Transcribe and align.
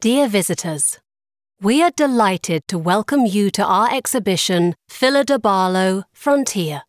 Dear 0.00 0.28
visitors, 0.28 0.98
we 1.60 1.82
are 1.82 1.90
delighted 1.90 2.66
to 2.68 2.78
welcome 2.78 3.26
you 3.26 3.50
to 3.50 3.62
our 3.62 3.94
exhibition, 3.94 4.74
Phyllida 4.88 5.38
Barlow 5.38 6.04
Frontier. 6.14 6.84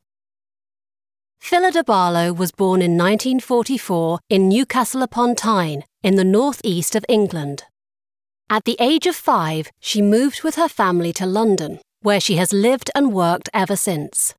Phyllida 1.41 1.83
Barlow 1.83 2.31
was 2.31 2.53
born 2.53 2.81
in 2.81 2.91
1944 2.91 4.19
in 4.29 4.47
Newcastle 4.47 5.03
upon 5.03 5.35
Tyne, 5.35 5.83
in 6.01 6.15
the 6.15 6.23
northeast 6.23 6.95
of 6.95 7.05
England. 7.09 7.65
At 8.49 8.63
the 8.63 8.77
age 8.79 9.05
of 9.05 9.15
five, 9.17 9.69
she 9.81 10.01
moved 10.01 10.43
with 10.43 10.55
her 10.55 10.69
family 10.69 11.11
to 11.11 11.25
London, 11.25 11.79
where 12.01 12.21
she 12.21 12.37
has 12.37 12.53
lived 12.53 12.89
and 12.95 13.11
worked 13.11 13.49
ever 13.53 13.75
since. 13.75 14.33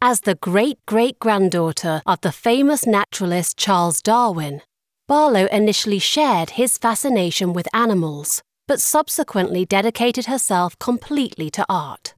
As 0.00 0.22
the 0.22 0.34
great 0.34 0.84
great 0.84 1.20
granddaughter 1.20 2.02
of 2.06 2.20
the 2.22 2.32
famous 2.32 2.88
naturalist 2.88 3.56
Charles 3.56 4.02
Darwin, 4.02 4.62
Barlow 5.06 5.46
initially 5.52 5.98
shared 5.98 6.50
his 6.50 6.78
fascination 6.78 7.52
with 7.52 7.68
animals, 7.74 8.42
but 8.66 8.80
subsequently 8.80 9.66
dedicated 9.66 10.24
herself 10.24 10.78
completely 10.78 11.50
to 11.50 11.66
art. 11.68 12.14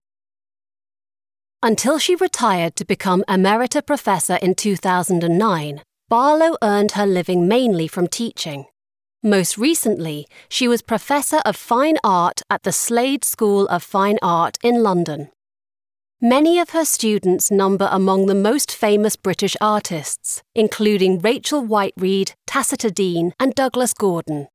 Until 1.64 1.98
she 1.98 2.14
retired 2.14 2.76
to 2.76 2.84
become 2.84 3.24
Emerita 3.28 3.84
Professor 3.84 4.36
in 4.36 4.54
2009, 4.54 5.82
Barlow 6.08 6.56
earned 6.62 6.92
her 6.92 7.06
living 7.06 7.48
mainly 7.48 7.88
from 7.88 8.06
teaching. 8.06 8.66
Most 9.20 9.58
recently, 9.58 10.28
she 10.48 10.68
was 10.68 10.80
Professor 10.80 11.38
of 11.44 11.56
Fine 11.56 11.96
Art 12.04 12.42
at 12.48 12.62
the 12.62 12.70
Slade 12.70 13.24
School 13.24 13.66
of 13.66 13.82
Fine 13.82 14.20
Art 14.22 14.58
in 14.62 14.84
London. 14.84 15.30
Many 16.20 16.60
of 16.60 16.70
her 16.70 16.84
students 16.84 17.50
number 17.50 17.88
among 17.90 18.26
the 18.26 18.34
most 18.36 18.70
famous 18.70 19.16
British 19.16 19.56
artists, 19.60 20.40
including 20.54 21.18
Rachel 21.18 21.66
Whiteread, 21.66 22.34
Tacita 22.46 22.90
Dean, 22.90 23.32
and 23.38 23.54
Douglas 23.54 23.92
Gordon. 23.92 24.48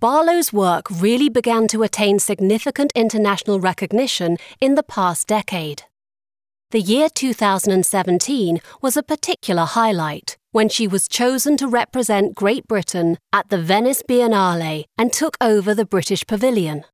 Barlow's 0.00 0.52
work 0.52 0.86
really 0.90 1.28
began 1.28 1.68
to 1.68 1.82
attain 1.82 2.18
significant 2.18 2.90
international 2.94 3.60
recognition 3.60 4.38
in 4.60 4.74
the 4.74 4.82
past 4.82 5.28
decade. 5.28 5.82
The 6.70 6.80
year 6.80 7.08
2017 7.08 8.60
was 8.80 8.96
a 8.96 9.02
particular 9.02 9.64
highlight 9.64 10.38
when 10.52 10.68
she 10.68 10.86
was 10.88 11.08
chosen 11.08 11.56
to 11.58 11.68
represent 11.68 12.34
Great 12.34 12.66
Britain 12.66 13.18
at 13.32 13.48
the 13.50 13.58
Venice 13.58 14.02
Biennale 14.08 14.84
and 14.96 15.12
took 15.12 15.36
over 15.40 15.74
the 15.74 15.84
British 15.84 16.26
Pavilion. 16.26 16.84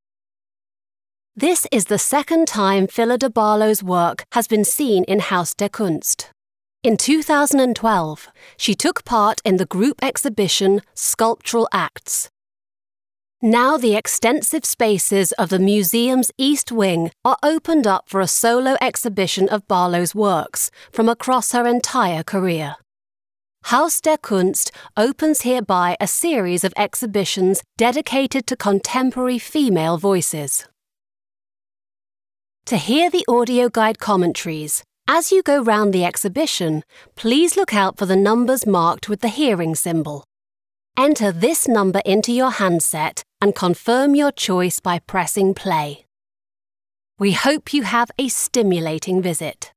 This 1.36 1.66
is 1.70 1.84
the 1.84 1.98
second 1.98 2.48
time 2.48 2.86
Phyllida 2.86 3.30
Barlow's 3.30 3.82
work 3.82 4.24
has 4.32 4.48
been 4.48 4.64
seen 4.64 5.04
in 5.04 5.20
Haus 5.20 5.54
der 5.54 5.68
Kunst. 5.68 6.30
In 6.86 6.96
2012, 6.96 8.28
she 8.56 8.76
took 8.76 9.04
part 9.04 9.40
in 9.44 9.56
the 9.56 9.66
group 9.66 9.96
exhibition 10.04 10.82
Sculptural 10.94 11.68
Acts. 11.72 12.30
Now 13.42 13.76
the 13.76 13.96
extensive 13.96 14.64
spaces 14.64 15.32
of 15.32 15.48
the 15.48 15.58
museum's 15.58 16.30
East 16.38 16.70
Wing 16.70 17.10
are 17.24 17.38
opened 17.42 17.88
up 17.88 18.08
for 18.08 18.20
a 18.20 18.28
solo 18.28 18.76
exhibition 18.80 19.48
of 19.48 19.66
Barlow's 19.66 20.14
works 20.14 20.70
from 20.92 21.08
across 21.08 21.50
her 21.50 21.66
entire 21.66 22.22
career. 22.22 22.76
Haus 23.64 24.00
der 24.00 24.16
Kunst 24.16 24.70
opens 24.96 25.42
hereby 25.42 25.96
a 25.98 26.06
series 26.06 26.62
of 26.62 26.72
exhibitions 26.76 27.64
dedicated 27.76 28.46
to 28.46 28.54
contemporary 28.54 29.40
female 29.40 29.98
voices. 29.98 30.68
To 32.66 32.76
hear 32.76 33.10
the 33.10 33.24
audio 33.26 33.68
guide 33.68 33.98
commentaries, 33.98 34.84
as 35.08 35.30
you 35.30 35.42
go 35.42 35.62
round 35.62 35.92
the 35.92 36.04
exhibition, 36.04 36.82
please 37.14 37.56
look 37.56 37.74
out 37.74 37.96
for 37.96 38.06
the 38.06 38.16
numbers 38.16 38.66
marked 38.66 39.08
with 39.08 39.20
the 39.20 39.28
hearing 39.28 39.74
symbol. 39.74 40.24
Enter 40.96 41.30
this 41.30 41.68
number 41.68 42.00
into 42.04 42.32
your 42.32 42.50
handset 42.50 43.22
and 43.40 43.54
confirm 43.54 44.14
your 44.14 44.32
choice 44.32 44.80
by 44.80 44.98
pressing 44.98 45.54
play. 45.54 46.06
We 47.18 47.32
hope 47.32 47.72
you 47.72 47.82
have 47.82 48.10
a 48.18 48.28
stimulating 48.28 49.22
visit. 49.22 49.72